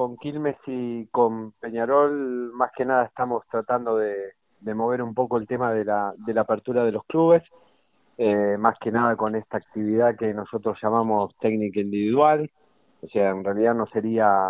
[0.00, 4.32] con Quilmes y con Peñarol, más que nada estamos tratando de,
[4.74, 7.42] mover un poco el tema de la, de la apertura de los clubes,
[8.16, 12.50] eh, más que nada con esta actividad que nosotros llamamos técnica individual,
[13.02, 14.48] o sea, en realidad no sería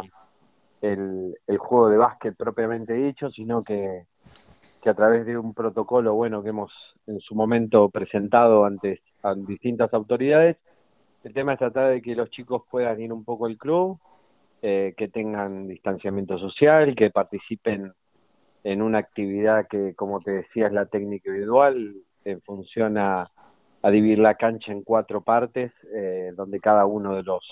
[0.83, 4.05] el, juego de básquet propiamente dicho, sino que,
[4.81, 6.71] que a través de un protocolo bueno que hemos
[7.09, 9.01] en su momento presentado ante
[9.49, 10.59] distintas autoridades,
[11.25, 13.99] el tema es tratar de que los chicos puedan ir un poco al club,
[14.63, 17.93] eh, que tengan distanciamiento social, que participen
[18.63, 21.95] en una actividad que, como te decía, es la técnica individual,
[22.25, 23.31] en función a,
[23.85, 27.43] dividir la cancha en cuatro partes, eh, donde cada uno de los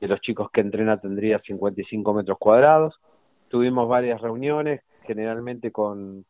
[0.00, 3.00] de los chicos que entrena tendría 55 metros cuadrados.
[3.48, 6.24] Tuvimos varias reuniones, generalmente con,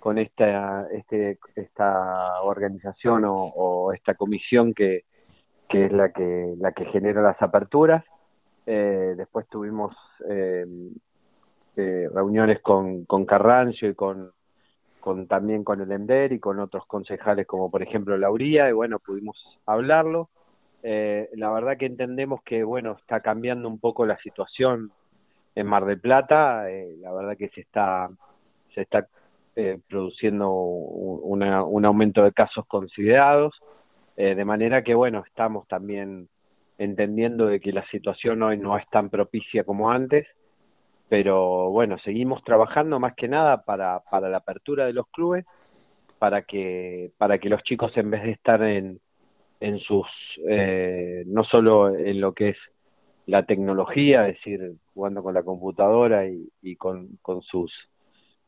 [0.00, 5.04] con esta, este, esta organización o, o esta comisión que,
[5.68, 8.04] que es la que, la que genera las aperturas.
[8.66, 9.94] Eh, después tuvimos
[10.28, 10.64] eh,
[11.74, 14.30] eh, reuniones con, con Carrancio y con,
[15.00, 18.98] con también con el EMDER y con otros concejales como por ejemplo Lauría y bueno,
[18.98, 20.28] pudimos hablarlo.
[20.82, 24.92] Eh, la verdad que entendemos que bueno, está cambiando un poco la situación
[25.54, 28.10] en Mar del Plata, eh, la verdad que se está
[28.74, 29.06] se está
[29.88, 33.54] produciendo una, un aumento de casos considerados,
[34.16, 36.28] de manera que bueno, estamos también
[36.78, 40.26] entendiendo de que la situación hoy no es tan propicia como antes,
[41.08, 45.44] pero bueno, seguimos trabajando más que nada para, para la apertura de los clubes,
[46.18, 49.00] para que, para que los chicos en vez de estar en,
[49.60, 50.06] en sus,
[50.48, 52.56] eh, no solo en lo que es
[53.26, 57.72] la tecnología, es decir, jugando con la computadora y, y con, con sus,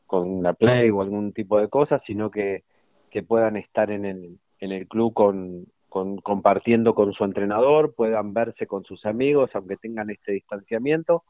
[0.05, 2.63] con la Play o algún tipo de cosas, sino que,
[3.09, 8.33] que puedan estar en el, en el club con, con, compartiendo con su entrenador, puedan
[8.33, 11.23] verse con sus amigos, aunque tengan este distanciamiento.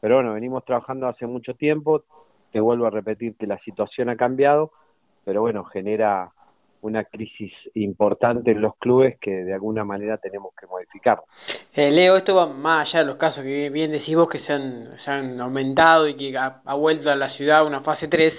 [0.00, 2.02] Pero bueno, venimos trabajando hace mucho tiempo,
[2.50, 4.70] te vuelvo a repetir que la situación ha cambiado,
[5.26, 6.30] pero bueno, genera
[6.80, 11.18] una crisis importante en los clubes que de alguna manera tenemos que modificar.
[11.74, 14.50] Eh, Leo, esto va más allá de los casos que bien decís vos que se
[14.50, 18.32] han, aumentado y que ha, vuelto a la ciudad una fase 3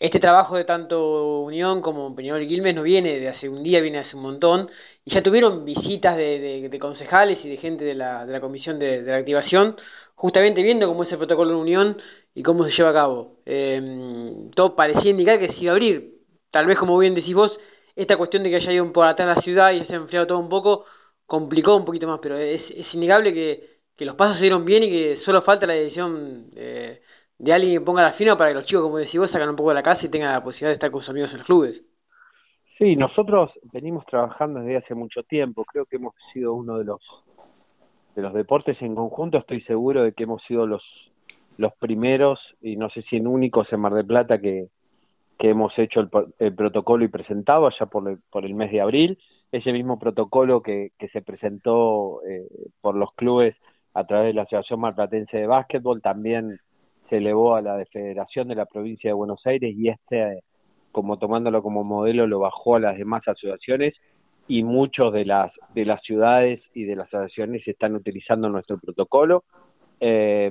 [0.00, 3.98] este trabajo de tanto Unión como Peñarol Quilmes no viene de hace un día, viene
[3.98, 4.70] hace un montón,
[5.08, 8.78] y ya tuvieron visitas de, de, concejales y de gente de la, de la comisión
[8.78, 9.74] de, de, la activación,
[10.14, 11.96] justamente viendo cómo es el protocolo de Unión
[12.34, 13.36] y cómo se lleva a cabo.
[13.46, 16.10] Eh, todo parecía indicar que se iba a abrir,
[16.50, 17.50] tal vez como bien decís vos,
[17.96, 20.38] esta cuestión de que haya ido por atrás la ciudad y se ha enfriado todo
[20.38, 20.84] un poco,
[21.24, 24.82] complicó un poquito más, pero es, es innegable que, que los pasos se dieron bien
[24.82, 27.00] y que solo falta la decisión eh,
[27.38, 29.56] de alguien que ponga la firma para que los chicos, como decís vos, sacan un
[29.56, 31.46] poco de la casa y tengan la posibilidad de estar con sus amigos en los
[31.46, 31.87] clubes.
[32.78, 35.64] Sí, nosotros venimos trabajando desde hace mucho tiempo.
[35.64, 37.00] Creo que hemos sido uno de los
[38.14, 39.38] de los deportes en conjunto.
[39.38, 40.82] Estoy seguro de que hemos sido los
[41.56, 44.68] los primeros y no sé si en únicos en Mar del Plata que
[45.40, 48.80] que hemos hecho el, el protocolo y presentado allá por el, por el mes de
[48.80, 49.18] abril.
[49.50, 52.46] Ese mismo protocolo que, que se presentó eh,
[52.80, 53.56] por los clubes
[53.94, 56.60] a través de la Asociación Marplatense de Básquetbol también
[57.08, 60.42] se elevó a la Federación de la Provincia de Buenos Aires y este,
[60.92, 63.94] como tomándolo como modelo, lo bajó a las demás asociaciones
[64.46, 69.44] y muchos de las de las ciudades y de las asociaciones están utilizando nuestro protocolo.
[70.00, 70.50] Eh,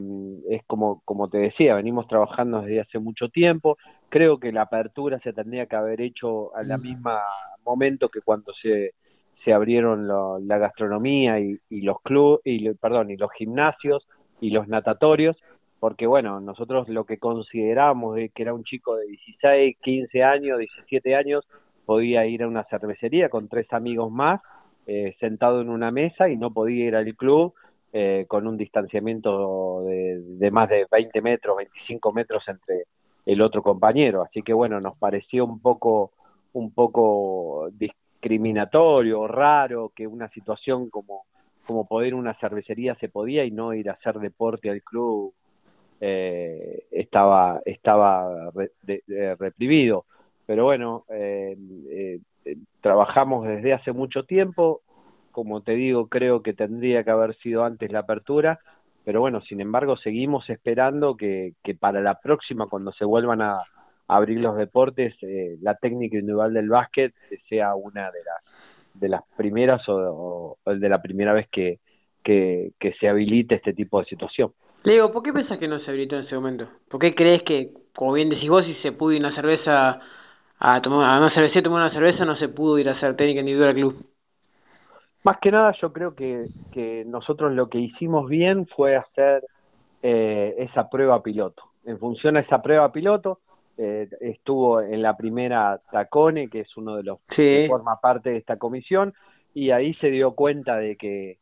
[0.50, 3.78] es como como te decía, venimos trabajando desde hace mucho tiempo.
[4.10, 6.82] Creo que la apertura se tendría que haber hecho al mm.
[6.82, 7.12] mismo
[7.66, 8.94] momento que cuando se
[9.44, 14.06] se abrieron lo, la gastronomía y, y los clubes y perdón y los gimnasios
[14.42, 15.38] y los natatorios
[15.80, 20.60] porque bueno, nosotros lo que consideramos de que era un chico de 16, 15 años,
[20.60, 21.48] 17 años,
[21.86, 24.42] podía ir a una cervecería con tres amigos más,
[24.88, 27.54] eh, sentado en una mesa y no podía ir al club
[27.94, 32.86] eh, con un distanciamiento de, de más de 20 metros, 25 metros entre
[33.26, 34.24] el otro compañero.
[34.24, 36.12] Así que bueno, nos pareció un poco,
[36.54, 41.26] un poco discriminatorio, raro que una situación como
[41.68, 45.34] como poder una cervecería se podía y no ir a hacer deporte al club
[46.00, 48.52] eh, estaba estaba
[49.40, 50.06] reprimido.
[50.46, 51.58] Pero bueno eh,
[51.90, 52.20] eh,
[52.82, 54.82] trabajamos desde hace mucho tiempo.
[55.32, 58.60] Como te digo creo que tendría que haber sido antes la apertura.
[59.04, 63.62] Pero bueno sin embargo seguimos esperando que, que para la próxima cuando se vuelvan a,
[64.10, 67.14] abrir los deportes eh, la técnica individual del básquet
[67.50, 68.44] sea una de las
[68.94, 71.80] de las primeras o, o de la primera vez que,
[72.24, 74.54] que, que se habilite este tipo de situación
[74.88, 76.66] Leo, ¿por qué pensás que no se habilitó en ese momento?
[76.90, 80.00] ¿Por qué crees que, como bien decís vos, si se pudo ir una cerveza
[80.60, 83.42] a tomar a una cerveza tomar una cerveza, no se pudo ir a hacer técnica
[83.42, 84.06] individual al club?
[85.26, 89.44] Más que nada yo creo que, que nosotros lo que hicimos bien fue hacer
[90.04, 91.64] eh, esa prueba piloto.
[91.84, 93.40] En función a esa prueba piloto,
[93.78, 98.38] eh, estuvo en la primera Tacone, que es uno de los que forma parte de
[98.38, 99.14] esta comisión,
[99.54, 101.40] y ahí se dio cuenta de que,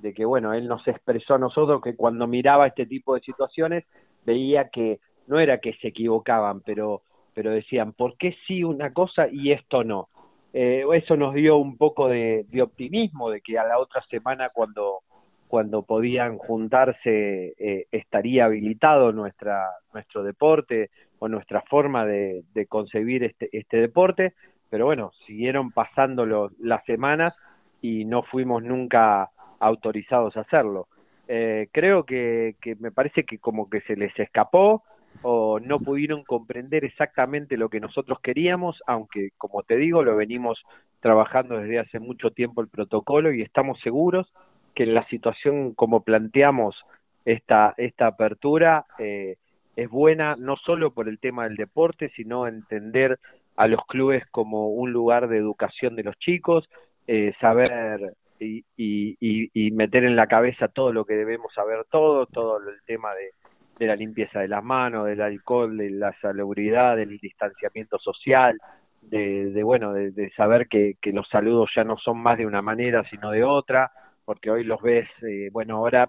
[0.00, 3.84] de que, bueno, él nos expresó a nosotros que cuando miraba este tipo de situaciones
[4.24, 7.02] veía que no era que se equivocaban, pero,
[7.34, 10.08] pero decían, ¿por qué sí una cosa y esto no?
[10.52, 14.50] Eh, eso nos dio un poco de, de optimismo de que a la otra semana
[14.50, 15.00] cuando
[15.46, 23.24] cuando podían juntarse eh, estaría habilitado nuestra nuestro deporte o nuestra forma de, de concebir
[23.24, 24.34] este este deporte
[24.70, 27.34] pero bueno siguieron pasando los, las semanas
[27.80, 30.88] y no fuimos nunca autorizados a hacerlo.
[31.28, 34.82] Eh, creo que, me parece que como que se les escapó
[35.22, 40.60] o no pudieron comprender exactamente lo que nosotros queríamos, aunque como te digo, lo venimos
[40.98, 44.32] trabajando desde hace mucho tiempo el protocolo y estamos seguros
[44.74, 46.76] que la situación como planteamos
[47.24, 49.36] esta, esta apertura eh,
[49.76, 53.18] es buena no solo por el tema del deporte, sino entender
[53.56, 56.68] a los clubes como un lugar de educación de los chicos,
[57.06, 59.16] eh, saber y, y,
[59.52, 63.32] y, meter en la cabeza todo lo que debemos saber todo, todo el tema de,
[63.78, 68.58] de la limpieza de las manos, del alcohol, de la salubridad, del distanciamiento social,
[69.02, 72.62] de, de bueno, de, de saber que, los saludos ya no son más de una
[72.62, 73.90] manera, sino de otra,
[74.24, 76.08] porque hoy los ves, eh, bueno, ahora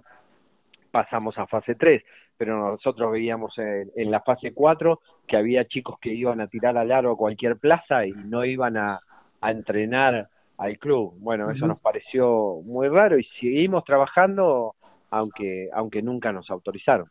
[0.91, 2.03] pasamos a fase 3,
[2.37, 6.91] pero nosotros veíamos en, la fase 4 que había chicos que iban a tirar al
[6.91, 8.99] aro a cualquier plaza y no iban a,
[9.39, 10.27] a entrenar
[10.61, 11.15] al club.
[11.17, 14.75] Bueno, eso nos pareció muy raro y seguimos trabajando
[15.09, 17.07] aunque aunque nunca nos autorizaron.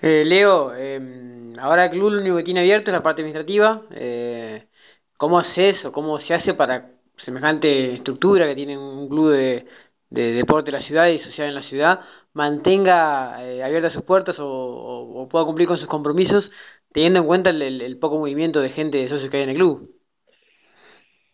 [0.00, 3.82] Eh, Leo, eh, ahora el club lo único que tiene abierto es la parte administrativa.
[3.90, 4.64] Eh,
[5.16, 6.90] ¿Cómo haces o cómo se hace para
[7.24, 9.66] semejante estructura que tiene un club de,
[10.10, 12.00] de deporte de la ciudad y social en la ciudad
[12.34, 16.44] mantenga eh, abiertas sus puertas o, o, pueda cumplir con sus compromisos
[16.92, 19.56] teniendo en cuenta el, el, poco movimiento de gente de socios que hay en el
[19.56, 19.95] club.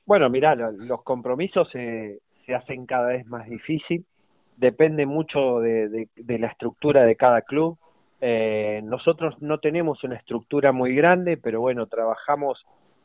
[0.04, 4.04] Bueno, mira, los compromisos se, se hacen cada vez más difícil,
[4.56, 7.78] depende mucho de, de, de la estructura de cada club.
[8.20, 12.64] Eh, nosotros no tenemos una estructura muy grande, pero bueno, trabajamos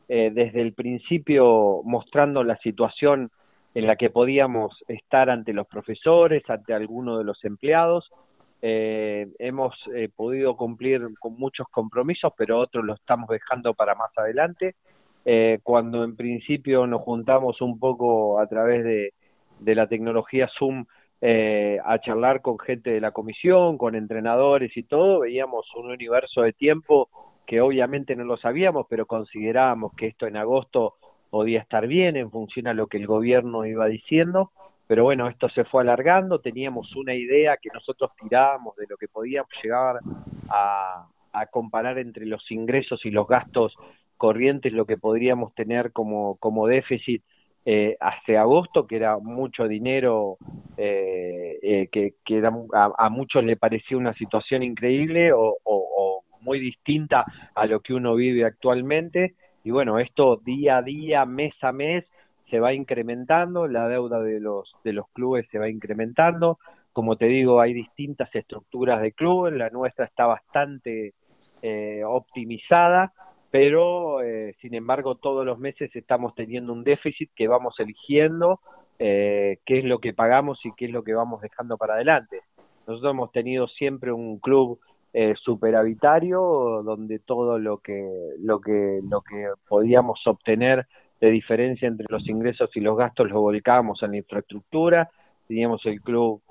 [0.09, 3.31] eh, desde el principio mostrando la situación
[3.73, 8.09] en la que podíamos estar ante los profesores, ante alguno de los empleados.
[8.61, 14.09] Eh, hemos eh, podido cumplir con muchos compromisos, pero otros los estamos dejando para más
[14.17, 14.75] adelante.
[15.29, 20.85] Eh, cuando en principio nos juntamos un poco a través de, la tecnología Zoom
[21.19, 26.43] eh, a charlar con gente de la comisión, con entrenadores y todo, veíamos un universo
[26.43, 27.09] de tiempo
[27.45, 30.93] que obviamente no lo sabíamos, pero considerábamos que esto en agosto
[31.29, 34.51] podía estar bien en función a lo que el gobierno iba diciendo,
[34.87, 39.09] pero bueno, esto se fue alargando, teníamos una idea que nosotros tirábamos de lo que
[39.09, 39.99] podíamos llegar
[40.47, 43.75] a, a comparar entre los ingresos y los gastos
[44.17, 47.23] corrientes, lo que podríamos tener como, como déficit
[47.65, 47.97] eh,
[48.37, 50.37] agosto, que era mucho dinero,
[50.77, 55.63] eh, eh, que, que era, a, a, muchos le parecía una situación increíble o, o,
[55.63, 57.25] o muy distinta
[57.55, 59.35] a lo que uno vive actualmente.
[59.63, 62.05] Y bueno, esto día a día, mes a mes,
[62.49, 66.59] se va incrementando, la deuda de los, de los clubes se va incrementando,
[66.93, 71.13] como te digo, hay distintas estructuras de clubes, la nuestra está bastante
[71.61, 73.11] eh, optimizada,
[73.57, 78.59] pero eh, sin embargo todos los meses estamos teniendo un déficit que vamos eligiendo
[78.99, 82.41] eh, qué es lo que pagamos y qué es lo que vamos dejando para adelante.
[82.85, 84.79] Nosotros hemos tenido siempre un club
[85.11, 90.85] eh, superavitario donde todo lo que lo que lo que podíamos obtener
[91.19, 95.09] de diferencia entre los ingresos y los gastos lo volcábamos en la infraestructura
[95.47, 96.43] teníamos el club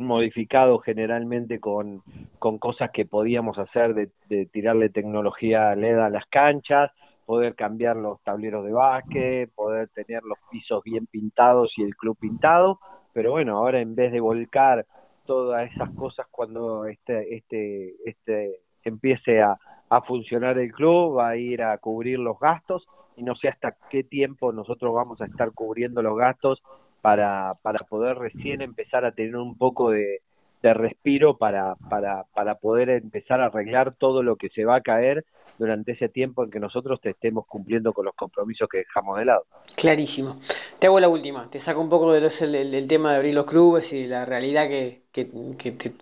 [0.00, 2.02] modificado generalmente con,
[2.38, 6.90] con cosas que podíamos hacer de, tirarle tecnología LED a las canchas,
[7.26, 12.16] poder cambiar los tableros de básquet, poder tener los pisos bien pintados y el club
[12.18, 12.80] pintado,
[13.12, 14.86] pero bueno, ahora en vez de volcar
[15.26, 19.56] todas esas cosas cuando este este este empiece a,
[19.90, 22.86] a funcionar el club, va a ir a cubrir los gastos.
[23.16, 26.62] Y no sé hasta qué tiempo nosotros vamos a estar cubriendo los gastos
[27.00, 30.20] para para poder recién empezar a tener un poco de,
[30.62, 34.80] de respiro para para para poder empezar a arreglar todo lo que se va a
[34.80, 35.24] caer
[35.60, 39.26] durante ese tiempo en que nosotros te estemos cumpliendo con los compromisos que dejamos de
[39.26, 39.44] lado.
[39.76, 40.40] Clarísimo.
[40.80, 43.34] Te hago la última, te saco un poco de el, el, el, tema de abrir
[43.34, 45.26] los clubes y la realidad que, que,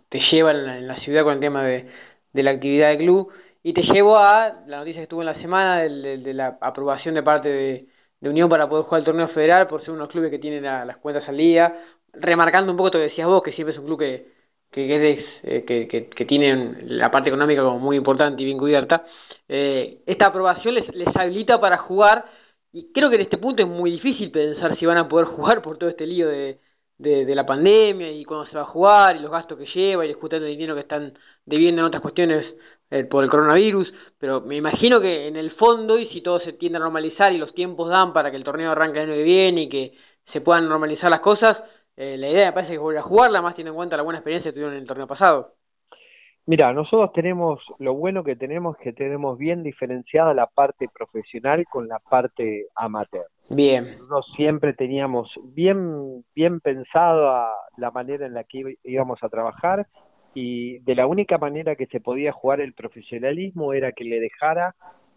[0.09, 1.89] te, lleva en la, ciudad con el tema de,
[2.33, 3.33] de la actividad del club
[3.65, 6.57] y te llevo a la noticia que estuvo en la semana de, de, de la
[6.61, 7.87] aprobación de parte de,
[8.21, 10.85] de Unión para poder jugar el torneo federal por ser unos clubes que tienen la,
[10.85, 11.75] las cuentas al día,
[12.13, 14.39] remarcando un poco, te decías vos, que siempre es un club que
[14.71, 19.05] que, eh, que, que, que, tienen la parte económica como muy importante y bien cubierta,
[19.49, 22.27] eh, esta aprobación les, les habilita para jugar.
[22.73, 25.63] Y creo que en este punto es muy difícil pensar si van a poder jugar
[25.63, 26.59] por todo este lío de,
[26.99, 30.11] de, la pandemia y cuándo se va a jugar y los gastos que lleva y
[30.11, 31.15] el dinero que están
[31.47, 32.57] debiendo en otras cuestiones eh,
[33.11, 36.79] por el coronavirus, pero me imagino que en el fondo y si todo se tiende
[36.79, 39.63] a normalizar y los tiempos dan para que el torneo arranque el año que viene
[39.63, 39.93] y que
[40.33, 41.57] se puedan normalizar las cosas,
[41.97, 44.05] eh, la idea me parece que es volver a jugarla, más teniendo en cuenta la
[44.05, 45.55] buena experiencia que tuvieron en el torneo pasado.
[46.47, 51.67] Mira, nosotros tenemos, lo bueno que tenemos es que tenemos bien diferenciada la parte profesional
[51.71, 53.27] con la parte amateur.
[53.51, 53.99] Bien.
[53.99, 59.87] Nosotros siempre teníamos bien, bien pensado la manera en la que íbamos a trabajar
[60.35, 64.75] y de la única manera que se podía jugar el profesionalismo era que le dejara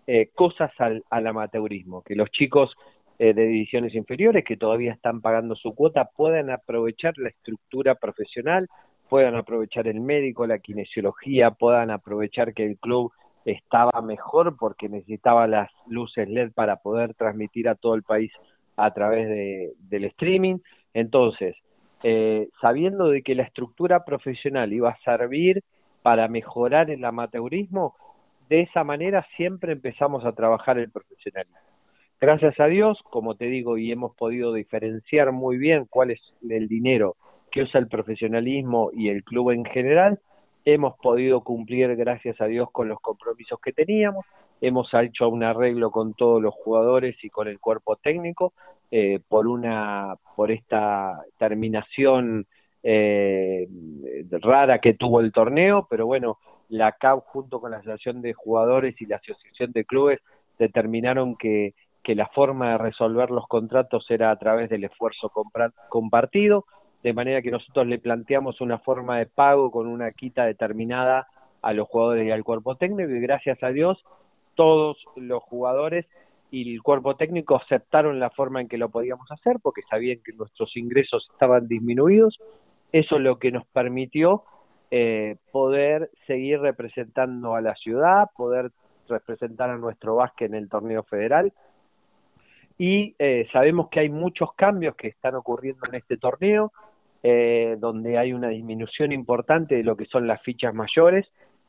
[0.07, 2.75] eh, cosas al, al amateurismo, que los chicos
[3.19, 8.67] eh, de divisiones inferiores que todavía están pagando su cuota puedan aprovechar la estructura profesional,
[9.09, 13.11] puedan aprovechar el médico, la kinesiología, puedan aprovechar que el club
[13.45, 18.31] estaba mejor porque necesitaba las luces LED para poder transmitir a todo el país
[18.75, 20.57] a través de, del streaming.
[20.95, 21.55] Entonces,
[22.03, 25.63] eh, sabiendo de que la estructura profesional iba a servir
[26.01, 27.95] para mejorar el amateurismo,
[28.49, 31.57] de esa manera siempre empezamos a trabajar el profesionalismo.
[32.19, 36.67] Gracias a Dios, como te digo, y hemos podido diferenciar muy bien cuál es el
[36.67, 37.15] dinero
[37.51, 40.19] que usa el profesionalismo y el club en general,
[40.65, 44.25] hemos podido cumplir, gracias a Dios, con los compromisos que teníamos,
[44.61, 48.53] hemos hecho un arreglo con todos los jugadores y con el cuerpo técnico
[48.91, 52.45] eh, por una por esta terminación
[52.83, 53.67] eh,
[54.41, 56.37] rara que tuvo el torneo, pero bueno,
[56.69, 60.19] la CAP junto con la Asociación de Jugadores y la Asociación de Clubes
[60.57, 65.31] determinaron que que la forma de resolver los contratos era a través del esfuerzo
[65.89, 66.65] compartido,
[67.03, 71.27] de manera que nosotros le planteamos una forma de pago con una quita determinada
[71.61, 74.03] a los jugadores y al cuerpo técnico y gracias a Dios
[74.55, 76.05] todos los jugadores
[76.51, 80.33] y el cuerpo técnico aceptaron la forma en que lo podíamos hacer porque sabían que
[80.33, 82.39] nuestros ingresos estaban disminuidos.
[82.91, 84.43] Eso es lo que nos permitió
[84.91, 88.71] eh, poder seguir representando a la ciudad, poder
[89.07, 91.53] representar a nuestro básquet en el torneo federal
[92.81, 96.71] y eh, sabemos que hay muchos cambios que están ocurriendo en este torneo,
[97.21, 101.27] eh, donde hay una disminución importante de lo que son las fichas mayores.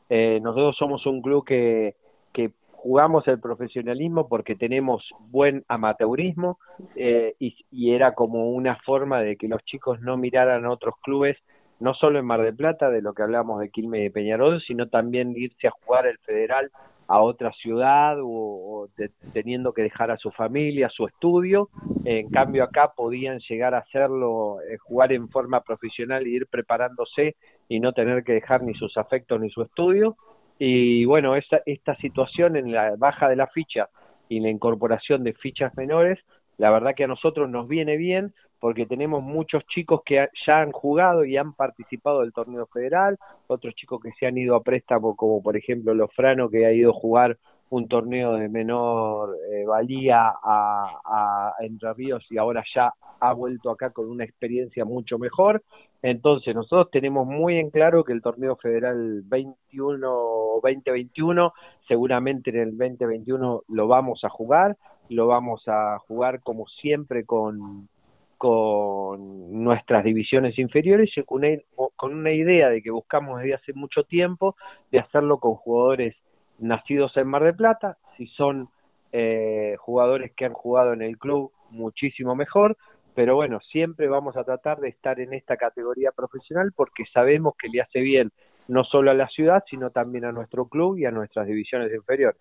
[0.09, 1.93] Eh, nosotros somos un club que,
[2.33, 2.49] que
[2.83, 6.59] jugamos el profesionalismo porque tenemos buen amateurismo
[6.97, 10.95] eh, y, y era como una forma de que los chicos no miraran a otros
[11.01, 11.37] clubes
[11.79, 14.87] no solo en Mar del Plata, de lo que hablamos de Quilmes y Peñarol, sino
[14.87, 16.71] también irse a jugar el federal
[17.07, 18.87] a otra ciudad o,
[19.33, 21.69] teniendo que dejar a su familia, su estudio.
[22.05, 27.35] En cambio acá podían llegar a hacerlo, eh, jugar en forma profesional y ir preparándose
[27.67, 30.15] y no tener que dejar ni sus afectos ni su estudio.
[30.65, 33.89] Y bueno, esta, esta situación en la baja de la ficha
[34.29, 36.19] y la incorporación de fichas menores,
[36.57, 40.71] la verdad que a nosotros nos viene bien porque tenemos muchos chicos que ya han
[40.71, 43.17] jugado y han participado del torneo federal,
[43.47, 46.91] otros chicos que se han ido a préstamo, como por ejemplo Lofrano, que ha ido
[46.91, 47.37] a jugar
[47.69, 53.71] un torneo de menor eh, valía a, a Entre Ríos y ahora ya ha vuelto
[53.71, 55.63] acá con una experiencia mucho mejor.
[56.01, 61.53] Entonces, nosotros tenemos muy en claro que el torneo federal 21 o 2021,
[61.87, 64.77] seguramente en el 2021 lo vamos a jugar,
[65.09, 67.87] lo vamos a jugar como siempre con
[68.43, 74.57] con nuestras divisiones inferiores y con una idea de que buscamos desde hace mucho tiempo
[74.91, 76.13] de hacerlo con jugadores
[76.59, 78.69] nacidos en Mar del Plata, si son
[79.11, 82.77] eh, jugadores que han jugado en el club muchísimo mejor,
[83.15, 87.69] pero bueno, siempre vamos a tratar de estar en esta categoría profesional porque sabemos que
[87.69, 88.31] le hace bien
[88.67, 92.31] no solo a la ciudad, sino también a nuestro club y a nuestras divisiones inferiores.